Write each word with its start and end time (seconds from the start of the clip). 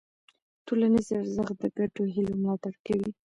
ټولنیز 0.67 1.07
ارزښت 1.19 1.55
د 1.61 1.65
ګډو 1.77 2.03
هيلو 2.15 2.33
ملاتړ 2.41 2.73
کوي. 2.85 3.11